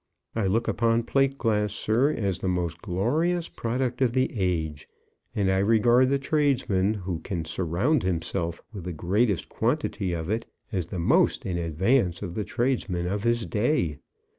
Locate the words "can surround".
7.19-8.01